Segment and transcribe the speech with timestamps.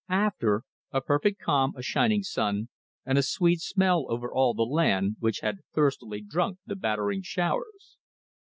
[0.09, 2.69] After, a perfect calm, a shining sun,
[3.05, 7.99] and a sweet smell over all the land, which had thirstily drunk the battering showers.